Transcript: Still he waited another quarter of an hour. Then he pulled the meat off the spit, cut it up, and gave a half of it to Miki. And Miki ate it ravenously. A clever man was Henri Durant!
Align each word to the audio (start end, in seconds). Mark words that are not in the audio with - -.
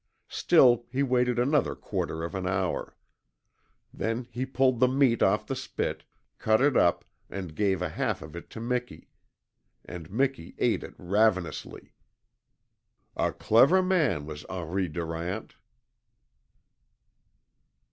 Still 0.31 0.87
he 0.91 1.03
waited 1.03 1.37
another 1.37 1.75
quarter 1.75 2.23
of 2.23 2.33
an 2.33 2.47
hour. 2.47 2.95
Then 3.93 4.27
he 4.31 4.47
pulled 4.47 4.79
the 4.79 4.87
meat 4.87 5.21
off 5.21 5.45
the 5.45 5.55
spit, 5.55 6.05
cut 6.39 6.59
it 6.59 6.75
up, 6.75 7.05
and 7.29 7.53
gave 7.55 7.83
a 7.83 7.89
half 7.89 8.23
of 8.23 8.35
it 8.35 8.49
to 8.49 8.59
Miki. 8.59 9.09
And 9.85 10.09
Miki 10.09 10.55
ate 10.57 10.81
it 10.83 10.95
ravenously. 10.97 11.93
A 13.15 13.31
clever 13.31 13.83
man 13.83 14.25
was 14.25 14.43
Henri 14.49 14.87
Durant! 14.87 15.53